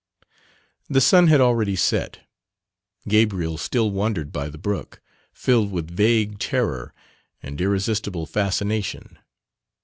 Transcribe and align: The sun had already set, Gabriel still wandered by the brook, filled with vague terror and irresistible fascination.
The 0.89 0.99
sun 0.99 1.27
had 1.27 1.41
already 1.41 1.75
set, 1.75 2.21
Gabriel 3.07 3.59
still 3.59 3.91
wandered 3.91 4.31
by 4.31 4.49
the 4.49 4.57
brook, 4.57 4.99
filled 5.31 5.71
with 5.71 5.91
vague 5.91 6.39
terror 6.39 6.91
and 7.43 7.61
irresistible 7.61 8.25
fascination. 8.25 9.19